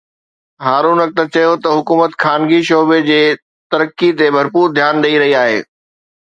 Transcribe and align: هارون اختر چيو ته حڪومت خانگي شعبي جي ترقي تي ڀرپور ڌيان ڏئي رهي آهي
هارون 0.65 0.97
اختر 1.05 1.25
چيو 1.33 1.53
ته 1.63 1.67
حڪومت 1.77 2.11
خانگي 2.21 2.59
شعبي 2.69 2.99
جي 3.09 3.21
ترقي 3.71 4.09
تي 4.17 4.27
ڀرپور 4.35 4.67
ڌيان 4.77 4.95
ڏئي 5.03 5.15
رهي 5.21 5.33
آهي 5.43 5.59